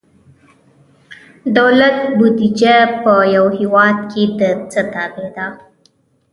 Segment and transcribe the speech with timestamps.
[1.57, 5.47] دولت بودیجه په یو هیواد کې د څه تابع ده؟